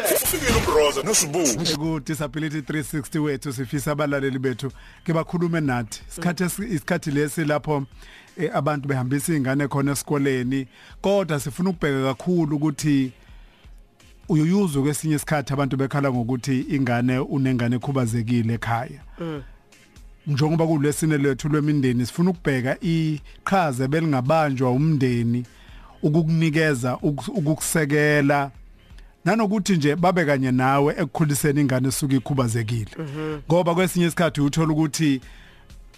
[0.00, 1.38] ufikile umbroza nosibu
[1.78, 4.70] ku disability 360 wethu sifisa abalaleli bethu
[5.04, 6.02] ke bakhulume nathi.
[6.10, 7.84] Isikhathi isikhathi lesi lapho
[8.38, 10.66] eh, abantu behambisa ingane khona esikoleni
[11.00, 13.12] kodwa sifuna ukubheka kakhulu ukuthi
[14.28, 19.00] uyuyuzwe kwesinye isikhathi abantu bekhala ngokuthi ingane unengane ekhubazekile ekhaya.
[20.26, 25.44] Njengoba kulesine lethu lwemindeni sifuna ukubheka iqhaza belingabanjwa umndeni
[26.02, 28.50] ukukunikeza ukus- ukukusekela
[29.24, 32.90] nanokuthi nje babe kanye nawe ekukhuliseni ingane esuka ikhubazekile.
[33.48, 35.20] Ngoba kwesinye isikhathi uthola ukuthi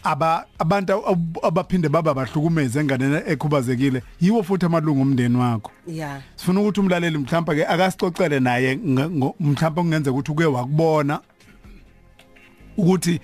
[0.05, 5.71] aba abantu ab- abaphinde baba bahlukumeze engane ekhubazekile yiwo futhi amalungu omndeni wakho.
[5.87, 11.21] Yeah sifuna ukuthi umlaleli mhlawumbe ke akasicocele naye mhlawumbe kungenzeka ukuthi uke wakubona
[12.77, 13.21] ukuthi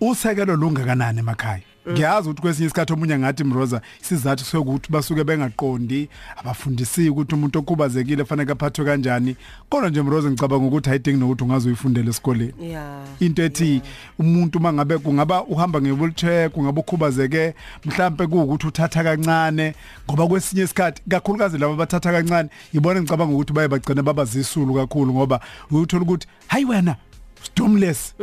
[0.00, 1.62] usekelo lungakanani emakhaya.
[1.88, 8.24] Ngiyazi ukuthi kwesinye isikhathi omunye ngathi mroza isizathu sokuthi basuke bengaqondi abafundisi ukuthi umuntu okhubazekile
[8.24, 9.36] fanele aphathwe kanjani.
[9.68, 12.54] Kodwa nje mroza ngicabanga ukuthi ayidingi nokuthi ungaze uyifundele esikoleni.
[12.60, 13.82] Yeah into ethi
[14.18, 19.74] umuntu mangabe kungaba uhamba ngewheelchair kungaba ukhubazeke mhlambe kuukuthi uthatha kancane
[20.06, 25.40] ngoba kwesinye isikhathi kakhulukazi laba bathatha kancane yibona ngicabanga ukuthi baye bagcina babazisulu kakhulu ngoba
[25.70, 26.96] uyuthola ukuthi hayi wena
[27.42, 28.14] stomless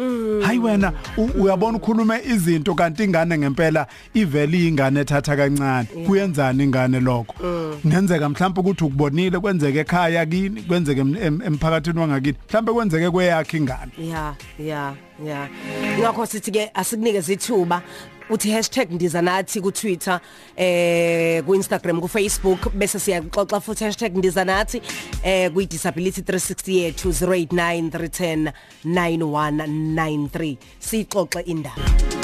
[0.45, 5.87] hayi wena u- uyabona ukhulume izinto kanti ingane ngempela iveli ingane ethatha kancane.
[6.05, 7.33] Kuyenzani ingane lokho?
[7.81, 12.35] Kungenzeka mhlawumbe ukuthi ukubonile kwenzeke ekhaya kini kwenzeke em- em- emphakathini wangakini.
[12.49, 13.91] Mhlawumbe kwenzeke kweyakhe ingane.
[13.99, 14.93] Yeah yeah
[15.25, 15.47] yeah.
[15.99, 17.81] Ngakho sithi ke asikunikeze ithuba
[18.29, 20.19] uthi hashtag ndiza nathi ku Twitter
[20.57, 24.81] eh ku Instagram ku Facebook bese siyaxoxa futhi hashtag ndiza nathi
[25.23, 28.51] eh ku disability 360 yethu 089310
[28.85, 32.16] 9193 sixoxe indaba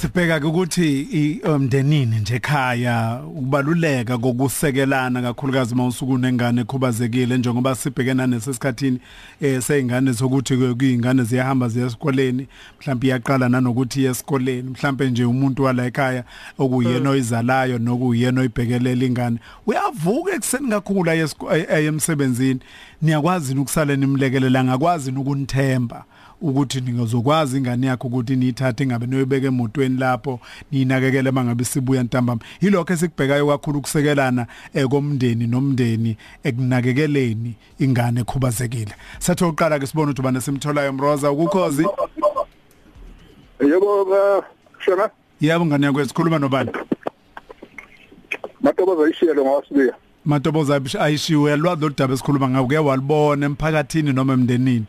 [0.00, 8.98] Sibheka ukuthi umndenini nje ekhaya ukubaluleka kokusekelana kakhulukazi mawusuku nengane ekhubazekile njengoba sibhekena nesesikhathini
[9.40, 12.46] eh seyingane sokuthi kuyingane ziyahamba ziya esikoleni
[12.80, 16.24] mhlawumbe iyaqala nanokuthi iye esikoleni mhlawumbe nje umuntu wala ekhaya
[16.58, 19.38] okuyena oyizalayo nokuyena oyibhekelela ingane.
[19.66, 22.60] Uyavuka ekseni kakhulu aye esiko- aye aye emsebenzini.
[23.02, 26.04] Niyakwazi ukusala nimlekelela ngakwazi ukunithemba
[26.40, 30.40] ukuthi ningazokwazi ingane yakho ukuthi niyithathe ingabe noyibeka emotweni lapho
[30.72, 32.40] ninakekele mangabe sibuya ntambama.
[32.60, 38.94] Yilokho esikubhekayo kakhulu ukusekelana ekomndeni nomndeni ekunakekeleni ingane ekhubazekile.
[39.18, 41.86] Sathi oqala ke sibone ukuthi bana simtholayo mroza ukukhozi?
[43.60, 44.42] Yebo eh,
[44.84, 45.10] shona?
[45.40, 46.70] Yebo ngane yakho sikhuluma nobani?
[48.60, 49.94] Matoboza ishiyelo ngawasibiya
[50.24, 54.86] matoboza ayishiwe lwadlo daba esikhuluma ngawo ke walibona emphakathini noma emndenini?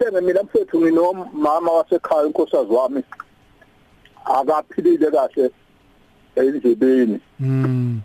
[0.00, 3.02] Yeshene mina mfethu nginomama wasekhaya unkosazi wami
[4.24, 5.50] akaphilile kahle
[6.36, 7.20] endlebeni.
[7.40, 8.00] Mm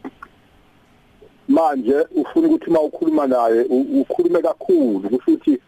[1.48, 3.62] manje ufuna ukuthi mawukhuluma naye
[4.02, 5.60] ukhulume kakhulu kusho ukuthi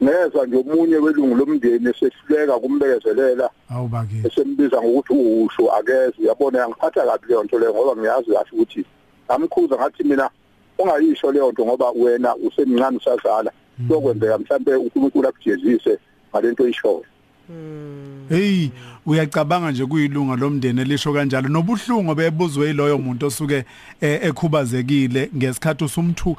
[0.00, 6.14] nezwa nje omunye welungu lomndeni esehluleka kumbekezelela awubake esembiza ngokuthi usho akeze.
[6.18, 8.84] Uyabona yangiphatha kabi leyo nto leyo ngoba ngiyazi kahle ukuthi
[9.28, 10.30] amkhuza ngathi mina
[10.78, 13.52] ungayisho leyo nto ngoba wena usemncane usazala
[13.88, 15.98] sokwenzeka mhlambe uNkulunkulu akujezise
[16.30, 17.04] ngalento oyishoyo
[18.28, 18.70] Hey
[19.06, 21.48] uyacabanga nje kuyilunga lomndeni elisho kanjalo.
[21.48, 23.64] Nobuhlungu bebuzwe yiloyo muntu osuke
[24.00, 26.36] eh, ekhubazekile ngesikhathi usumthu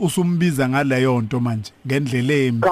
[0.00, 2.68] usumbiza ngaleyo nto manje ngendlela embi.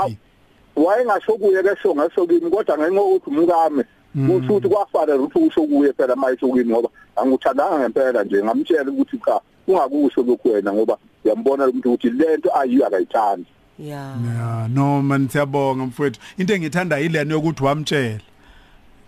[0.77, 3.85] Wayengasho kuye kesho ngasho kimi kodwa ngenxa yokuthi umkami
[4.17, 9.19] kusho ukuthi kwafanele ukuthi usho kuye phela mayisho kimi ngoba anguthandanga ngempela nje ngamtshela ukuthi
[9.19, 13.47] cha ungakusho lokhu wena ngoba uyambona umuntu ukuthi lento ayiyo akayithandi.
[13.79, 16.21] Yeah ya no man siyabonga mfowethu.
[16.39, 18.21] Into engithanda yilena yokuthi wamtshela.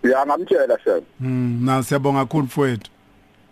[0.05, 2.91] Uyangamtshela shem mm na siyabonga kakhulu mfowethu.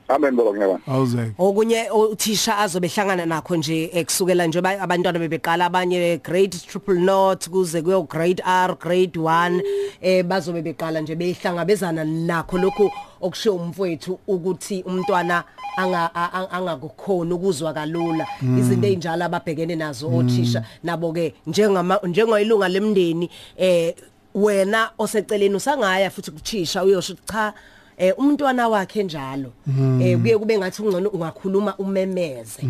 [0.08, 5.66] Amen baba ngiyabona awuzeke okunye uthisha azobe hlangana nakho nje ekusukela nje ba- abantwana bebeqala
[5.66, 9.62] abanye grade triple not kuze kuyo grade R grade 1
[10.00, 12.90] eh bazobe beqala nje behlangabezana nakho lokho
[13.20, 15.44] okushiyo umfowethu ukuthi umntwana
[15.76, 18.26] anga a- a- angakukhona ukuzwa kalula.
[18.58, 23.94] Izinto ezinjalo ababhekene nazo othisha nabo ke njengama njengoyilunga lemndeni eh
[24.34, 27.52] wena oseceleni usangaya futhi kuthisha uyosho ukuthi cha
[27.98, 29.52] eh umntwana wakhe njalo.
[30.02, 32.62] Eh kuye kube ngathi ungcono ungakhuluma umemeze.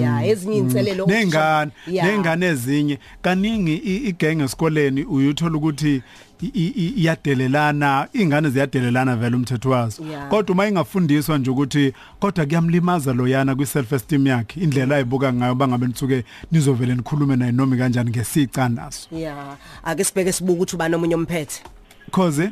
[0.00, 2.04] Ya ezinye inselelo nengane Ya.
[2.06, 2.98] nengane ezinye.
[3.22, 6.02] Kaningi i- igenge esikoleni uyuthola ukuthi
[6.42, 10.02] i- i- i- iyadelelana ingane ziyadelelana vele umthetho wazo.
[10.12, 10.26] Ya.
[10.26, 15.54] kodwa uma ingafundiswa nje ukuthi kodwa kuyamlimaza loyana kwi self esteem yakhe indlela ayibuka ngayo
[15.54, 19.56] bangabe nitsuke nizovele nikhulume naye noma kanjani ngesica naso ya.
[19.84, 21.62] Ake sibheke sibuka ukuthi uba nomunye umphethe
[22.10, 22.50] khoze?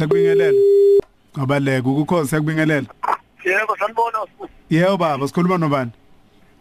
[0.00, 0.60] Sakubingelela
[1.36, 2.88] Ngabaleka ukukhoze sakubingelela
[3.44, 4.18] yebo sanibona
[4.70, 5.92] Yebo baba sikhuluma nobani?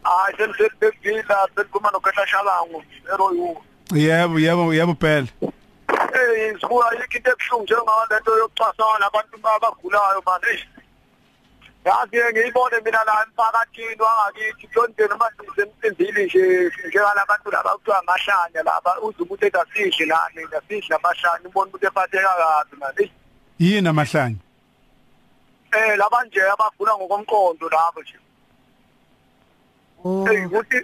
[0.04, 2.84] Hayi sengisebevila sekukhuluma nogahla shalangu
[3.14, 3.56] eroyu
[3.96, 5.28] yebo yebo yebo phela.
[6.16, 10.68] Eh sibuya yikho into ebuhlungu njengayo lento yokucasana abantu abagulayo manje.
[11.86, 19.00] Yazi ngiyibone mina la emphakathini wangakithi kuyonteni manje semsindili nje njengalabantu laba kuthiwa amahlanya laba
[19.02, 23.12] uze ukuthi edasidle la mina sidle amahlanya ubone ukuthi ephatheka kabi manje.
[23.60, 24.40] Yini amahlanje
[25.72, 28.16] eh laba nje abagula ngokomqondo labo nje
[30.06, 30.26] Oh.
[30.32, 30.78] Eh, ukuthi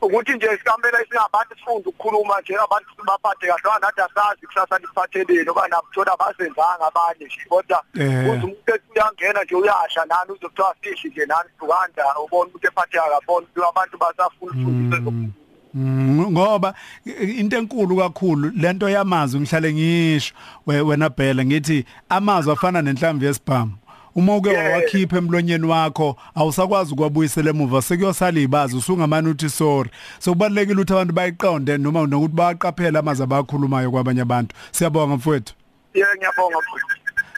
[0.00, 5.68] ukuthi nje sikamela singabantu sifunde ukukhuluma nje abantu sibaphathe kahle nathi asazi kusasa liphatheleni oba
[5.68, 8.08] nabuthola basenzanga abanye nje kodwa Eh.
[8.08, 13.10] uze umuntu ethi uyangena nje uyasha nani uzokuthiwa sihle nje nani dukanda ubona ukuthi ephatheka
[13.10, 15.32] kabona abantu basafuna ukufundisa Mm,
[15.76, 16.74] ngoba
[17.06, 20.34] i- into enkulu kakhulu lento yamazwi ngihlale ngisho
[20.66, 23.72] we- wena Bhele ngithi amazwi afana nenhlamvu yesibhamu.
[24.14, 24.72] Uma uke Yeah.
[24.74, 29.90] wakhipha emlonyeni wakho awusakwazi ukwabuyisela emuva sekuyosala ibazi usungamani uthi sorry.
[30.18, 34.54] So kubalekile ukuthi abantu bayiqonde noma nokuthi baqaphela amazwi abakhulumayo kwabanye abantu.
[34.72, 35.54] Siyabonga mfowethu.
[35.94, 36.84] Yebo ngiyabonga futhi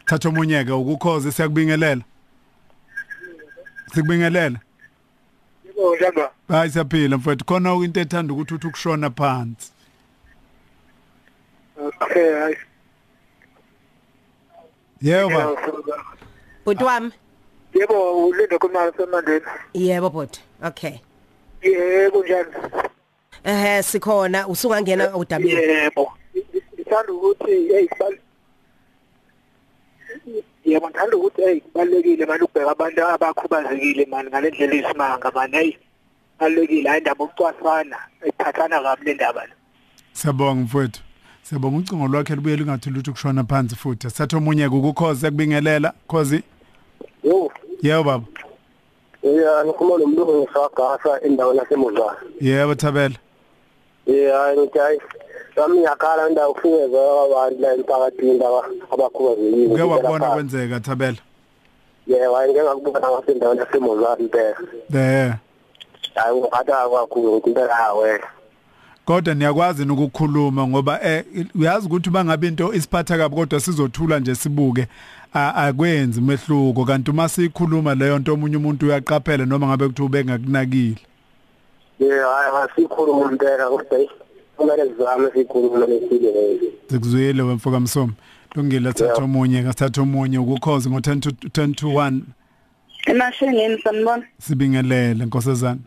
[0.07, 2.03] thatha omunyeke ukukhoze siyakubingelela.
[3.95, 4.59] Sikubingelela.
[5.81, 9.73] Yebo njalo hayi siyaphila mfowethu khona into ethanda ukuthi uthi ukushona phansi.
[12.01, 12.57] Okay hayi.
[15.03, 15.57] Yebo.
[16.65, 17.13] Bhuti wami.
[17.75, 20.41] yebo ulinde kumali semandeni Yebo bhuti.
[20.63, 20.99] Okay.
[21.63, 22.53] yebo njani?
[23.45, 24.49] Eh sikhona.
[24.49, 25.53] Usungangena udabini.
[25.53, 26.13] yebo.
[26.75, 28.19] Ngithanda ukuthi hey sibal
[30.73, 35.73] yebo ngithanda ukuthi hey kubalekile manje ukubheka abantu abakhubazekile mani ngalendlela isimanga mani hey
[36.41, 39.53] balekile hayi indaba ukucwasana ephathana kabi le ndaba le
[40.13, 41.01] Siyabonga mfowethu.
[41.43, 44.11] Siyabonga ucingo lwakhe lubuye lungathi lutho kushona phansi futhi.
[44.11, 46.43] Sathe omunye ukukhoze kubingelela khozi.
[47.25, 47.51] yo
[47.83, 48.25] Yebo baba.
[49.23, 53.15] yeah ngikhuluma nomlungu ngisagasa endaweni yasemuzana Yebo Thabela.
[54.15, 55.01] Yeah ngithi hayi
[55.55, 61.17] sami ngiyakhala indawo kufinyeza abantu la emphakathini laba abakhubazekile Uke wabona kwenzeka Thabela.
[62.07, 64.57] yeah hayi ngeke ngakubuka ngasendaweni yasemuzana impela
[64.95, 65.35] Eh.
[66.15, 68.21] hayi ngiphatha kakhulu impela hawe
[69.05, 71.25] Kodwa niyakwazi ukukhuluma ngoba eh
[71.61, 74.87] uyazi ukuthi bangabe into isiphatha kabi kodwa sizothula nje sibuke
[75.33, 80.97] akwenzi umehluko kanti uma sikhuluma leyo nto omunye umuntu uyaqaphela noma ngabe kuthi ubengakunakile.
[82.01, 83.99] Yeah hayi asikhuluma impela kodwa
[84.57, 86.59] kumele sizame sikhulume lesile
[86.91, 88.13] Sikuzwile wemfoka msomo.
[88.55, 92.21] Lungile thatha omunye ngasithatha omunye ukukhoze ngo 10 to 10 to 1
[93.07, 95.79] emashengeni sanibona sibingelele nkosazana.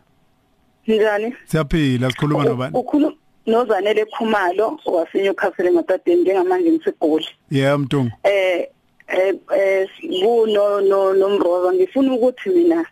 [0.86, 2.76] njani Siyaphila sikhuluma nobani?
[2.78, 3.12] ukhuluma
[3.46, 8.10] nozanele khumalo waseNewcastle ngatadeni njengamanje ngisigoli Yeah mntungu.
[8.22, 8.68] eh
[9.08, 9.88] eh eh
[10.22, 12.86] kuno no nomroza ngifuna ukuthi mina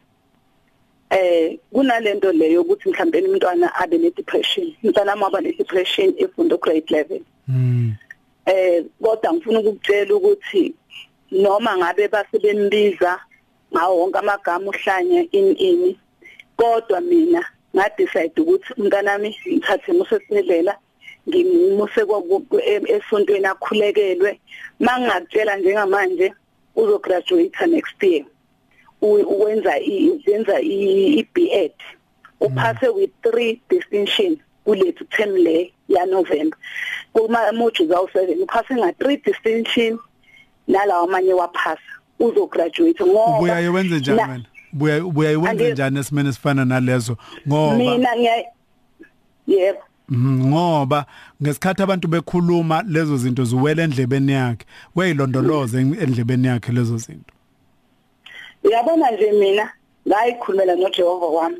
[1.12, 6.56] eh kunalento leyo ukuthi mhlawumbe umntwana abe ne depression umntwana wami aba ne depression efunda
[6.56, 7.94] grade level Mm.
[8.46, 10.74] eh kodwa ngifuna ukukutshela ukuthi
[11.30, 13.18] noma ngabe basebembiza
[13.72, 15.98] ngawo wonke amagama uhlanya in ini
[16.56, 17.42] kodwa mina
[17.74, 20.78] nga decide ukuthi umntanami ngithathe musesibedlela
[21.28, 22.02] ngimuse
[22.94, 24.40] esontweni akhulekelwe.
[24.80, 26.32] Mangakutshela njengamanje
[26.76, 28.24] uzo graduate next year.
[29.02, 31.72] Uwenza izenza iBEd
[32.40, 36.58] uphase with 3 distinction kulethu term le ya November
[37.12, 39.98] kuma modules awu 7 uphase nga 3 distinction
[40.68, 41.80] nalawa amanye waphasa
[42.20, 44.44] uzo graduate ngoba Ubuya yenze njani na- wena?
[44.72, 47.16] Ubuya ubuya yenze Angi- njani esimene esifana nalezo?
[47.48, 48.44] Ngoba mina ngiya
[49.46, 49.78] yebo.
[50.08, 51.06] Mhm, ngoba
[51.42, 54.66] ngesikhathi abantu bekhuluma lezo zinto ziwele endlebeni yakhe
[54.96, 57.34] weyilondoloze endlebeni yakhe lezo zinto.
[58.64, 59.70] Uyabona nje mina
[60.08, 61.56] ngayikhulumela noJehova wami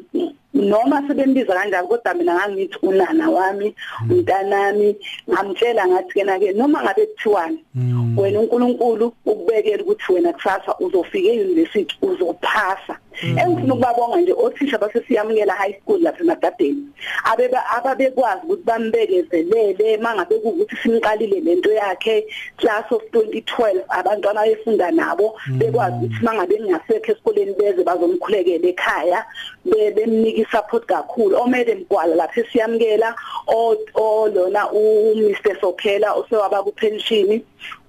[0.55, 3.75] noma sebembiza kanjani kodwa mina ngangithi unana wami
[4.11, 4.97] umntanami
[5.31, 8.19] ngamtshela ngathi kena ke noma ngabe kuthiwani Mm.
[8.19, 15.75] wena uNkulunkulu ukubekela ukuthi wena kusasa uzofika euniversity uzophasa engifuna ukubabonga nje othisha basesiyamukela high
[15.81, 16.87] school lapha emadadeni.
[17.25, 22.27] Abeba ababekwazi ukuthi bambekezelele mangabe ukuthi simqalile lento yakhe
[22.57, 29.25] class of 2012 abantwana abefunda nabo bekwazi ukuthi mangabe ngingasekho esikoleni beze bazomkhulekela ekhaya
[29.65, 31.37] be- bemnika support kakhulu.
[31.37, 33.15] Omele mgwala lapha esiyamukela
[33.47, 37.41] o o lona u Mr Sokhela osewaba ku pension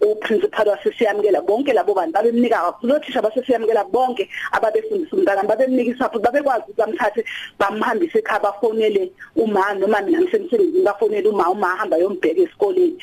[0.02, 6.24] u principal wasesiyamukela bonke labo bantu babemnika kakhulu othisha basesiyamukela bonke ababefundisa umntana babemnika support
[6.24, 7.26] babekwazi ukuthi bamthathe
[7.60, 12.98] bamhambise ekhaya bafonele uma noma mina ngisemsebenzini bafonele uma uma ahamba yombheka esikoleni.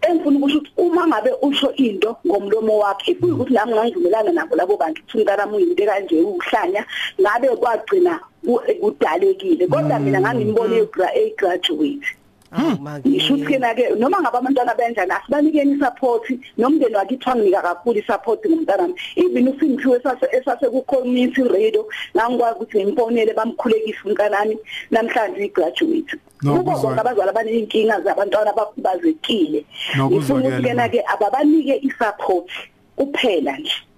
[0.00, 5.02] Engifuna ukusho ukuthi uma ngabe usho into ngomlomo wakhe kuyikuthi nami ngangivumelana nabo labo bantu
[5.02, 6.84] ukuthi umntanami uyinto kanje uhlanya
[7.20, 9.66] ngabe kwagcina ku- kudalekile.
[9.66, 12.16] Kodwa mina ngangimbone e graduate
[12.50, 16.24] ngisho ukuthi kena ke noma ngabe abantwana benjani asibanikeni support
[16.58, 18.94] nomndeni wakithi wanginika kakhulu support ngomntanami.
[19.16, 24.58] Even uSimphiwe esase esase ku community radio ngangikwazi ukuthi ngimfonele bamkhulekisa umntanami
[24.90, 26.16] namhlanje i-graduate.
[26.42, 29.64] Kubo bonke abazali abaneyinkinga zabantwana abakhubazekile.
[29.96, 32.50] Ngifuna ukuthi kena ke ababanike i-support
[32.96, 33.89] kuphela nje.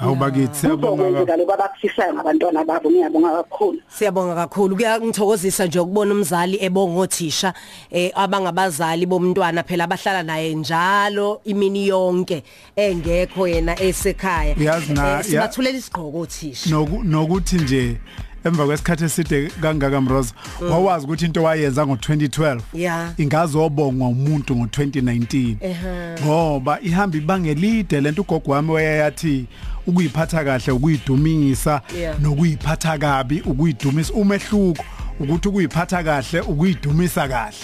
[0.00, 2.90] Hawu bakithi siyabonga abakufisayo ngabantwana babo.
[2.90, 3.78] Ngiyabonga kakhulu.
[3.88, 4.76] Siyabonga kakhulu.
[4.76, 7.54] Kuyangithokozisa nje ukubona umzali ebonga othisha
[7.90, 12.42] eh abangabazali bomntwana phela abahlala naye njalo imini yonke
[12.76, 14.56] engekho yena esekhaya.
[14.56, 17.96] Uyazi na- ya- sibathulela isigqoko othisha noku nokuthi nje
[18.44, 20.34] emva kwesikhathi eside kangaka Mroza
[20.70, 23.12] wawazi ukuthi into wayenza ngo2012 Yeah.
[23.18, 26.22] ingazobongwa umuntu ngo2019 Ehhe.
[26.24, 29.46] ngoba ihamba ibangelide lento ugogo wami wayathi
[29.86, 32.20] ukuyiphatha kahle ukuyidumisa Yeah.
[32.20, 34.84] nokuyiphatha kabi ukuyidumisa umehluko
[35.20, 37.54] ukuthi ukuyiphatha kahle ukuyidumisa kahle.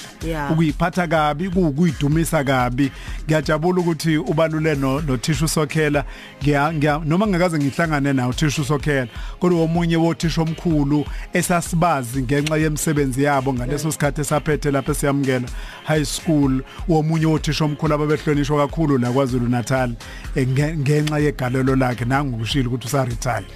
[0.53, 2.91] Ukuyiphatha kabi kuyidumisa kabi.
[3.25, 6.05] Ngiyajabula ukuthi ubalule no no tissue sokhela
[6.43, 9.09] ngiya noma ngakaze ngihlangane nawo tissue sokhela
[9.41, 15.49] kodwa omunye wothisha omkhulu esasibazi ngenxa yemsebenzi yabo ngaleso sikhathi esaphethe lapha siyamukela
[15.85, 16.63] high school.
[16.89, 19.93] Womunye wothisha omkhulu ababehlonishwa kakhulu la KwaZulu Natal
[20.35, 22.05] eh, nge- ngenxa yegalelo lakhe.
[22.05, 23.47] Nangokushilo ukuthi usa retire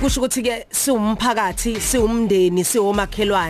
[0.00, 3.47] kusho ukuthi ke siwumphakathi siwumndeni siwomakhelwane.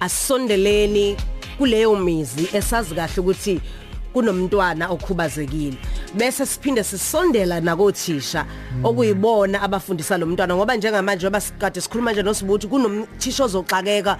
[0.00, 1.16] Asondeleni
[1.58, 3.60] kuleyo mizi esazi kahle ukuthi
[4.12, 5.76] kunomntwana okhubazekile.
[6.14, 8.46] Bese siphinde sisondela nakothisha
[8.84, 14.18] okuyibona abafundisa lo mntwana ngoba njengamanje ngoba sikade sikhuluma nje nosibuthi kunomthisha ozoxakeka.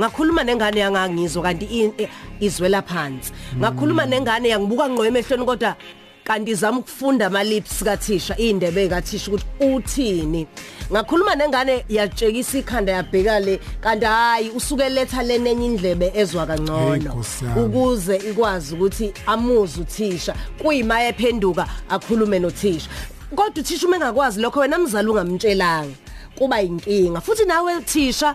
[0.00, 2.08] Ngakhuluma nengane yangangizwa kanti i- i-
[2.40, 3.32] izwela phansi.
[3.58, 5.76] Ngakhuluma nengane yangibuka ngqo emehlweni kodwa
[6.24, 10.46] kanti izama ukufunda ama lips kathisha indebe kathisha ukuthi uthini.
[10.92, 13.60] Ngakhuluma nengane yatshekisa ikhanda yabheka le.
[13.80, 16.96] Kanti hayi usuke letha lenenye indlebe ezwa Hey, kangcono.
[16.96, 17.60] Nkosi yami.
[17.62, 20.34] ukuze ikwazi ukuthi amuze uthisha.
[20.62, 22.88] Kuyima ephenduka akhulume nothisha.
[23.30, 25.94] Kodwa uthisha uma engakwazi lokho wena mzali ungamtshelanga.
[26.38, 27.20] Kuba inkinga.
[27.20, 28.34] Futhi nawe thisha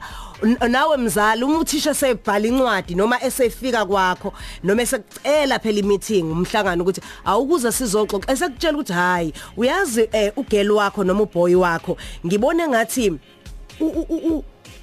[0.70, 7.02] nawe mzali uma uthisha sebhala incwadi noma esefika kwakho noma esekucela phela imeeting umhlangano ukuthi
[7.26, 13.20] awukuze sizoxoxa esekutshela ukuthi hayi uyazi eh, ugeli wakho noma uboy wakho ngibone ngathi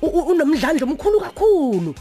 [0.02, 1.94] unomdlandla omkhulu kakhulu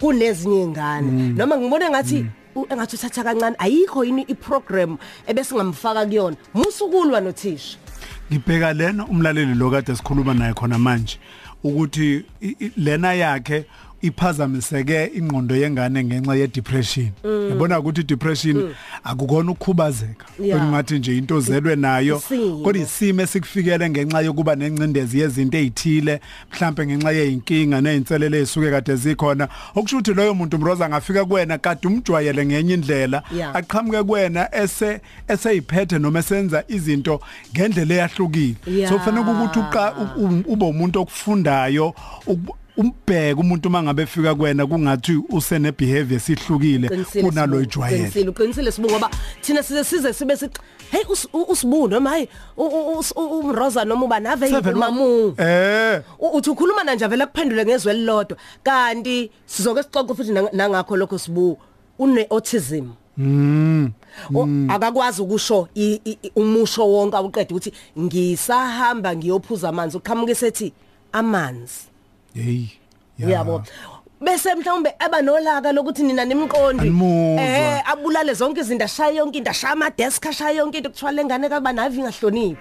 [0.00, 2.26] kunezinye ingane noma ngibone ngathi
[2.56, 6.36] u- engathi uthatha kancane ayikho yini iprogram ebese ngamfaka kuyona?
[6.54, 7.76] Musukulwa nothisha
[8.32, 11.18] ngibheka lena umlaleli lo kade sikhuluma naye khona manje
[11.64, 12.24] ukuthi
[12.76, 13.64] lena yakhe
[14.02, 17.08] iphazamiseke ingqondo yengane ngenxa ye depression
[17.50, 20.60] yabona ukuthi depression akukona ukukhubazeka Yeah.
[20.60, 22.56] kungathi nje into zelwe nayo Isimo.
[22.58, 26.20] kodwa isimo esikufikele ngenxa yokuba nencindezi yezinto ezithile
[26.52, 31.88] mhlambe ngenxa yeinkinga nezinselele ezisuke kade zikhona okusho ukuthi loyo muntu mroza angafika kuwena kade
[31.88, 33.56] umjwayele ngenye indlela Yeah.
[33.56, 37.20] aqhamuke kuwena ese eseyiphethe noma esenza izinto
[37.54, 38.90] ngendlela eyahlukile Yeah.
[38.90, 41.94] so kufanele ukuthi uqa u- u- ube umuntu okufundayo
[42.26, 46.88] uk- umbheke umuntu mangabe efika kuwena kungathi usene behavior sihlukile
[47.20, 47.98] kunalo Sibu, ijwayele.
[47.98, 49.10] qinisile uqinisile sibu ngoba
[49.40, 50.60] thina size size sibe sithi
[50.90, 51.02] hey
[51.48, 52.16] usibu noma
[52.56, 56.02] u- umroza noma uba nave mamu eh.
[56.34, 58.38] Uthi ukhuluma na nje vele kuphendule ngezwe elilodwa.
[58.62, 61.58] Kanti sizoke sixoxe futhi nang- nangakho lokho sibu
[61.98, 63.92] une autism Mm.
[64.70, 65.68] akakwazi ukusho
[66.36, 70.72] umusho wonke awuqeda ukuthi ngisahamba ngiyophuza amanzi uqhamuke sethi
[71.12, 71.91] amanzi.
[72.34, 72.64] Hey
[73.18, 73.26] ya.
[73.26, 73.62] uyabo
[74.20, 77.42] bese mhlawumbe aba nolaka lokuthi nina nimqondi Animuzwa.
[77.44, 81.48] eh abulale zonke izinto ashaya yonke into ashaya ama desk ashaya yonke into kuthiwa lengane
[81.48, 82.56] kaba navi ngahloniphi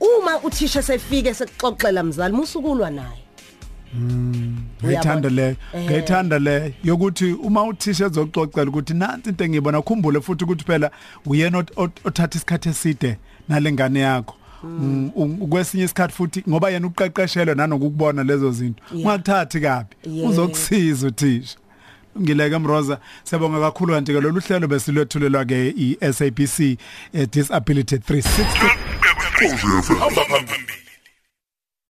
[0.00, 3.22] uma uthisha sefike sekuxoxela mzali musukulwa naye
[4.84, 5.84] ngiyithanda le Eh.
[5.84, 10.90] ngiyithanda le yokuthi uma uthisha ezoxoxela ukuthi nansi into engiyibona khumbule futhi ukuthi phela
[11.26, 13.18] uyena ot- ot- othatha isikhathi eside
[13.48, 14.45] nalengane yakho Mm, u-
[15.50, 18.82] kwesinye isikhathi futhi ngoba yena uqeqeshelwe nanokubona lezo zinto.
[18.92, 19.06] Yeah.
[19.06, 19.88] ungakuthathi kabi.
[20.04, 20.30] Yeah.
[20.30, 21.56] uzokusiza uthisha.
[22.20, 26.78] Ngileke mroza siyabonga kakhulu kanti ke lolu hlelo besilethulelwa ke i-SABC eh,
[27.32, 30.85] disability 360 hamba phambili